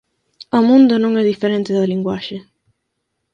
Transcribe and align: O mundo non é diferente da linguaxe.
O 0.57 0.59
mundo 0.69 0.93
non 1.03 1.13
é 1.21 1.23
diferente 1.31 1.75
da 1.77 1.89
linguaxe. 1.93 2.37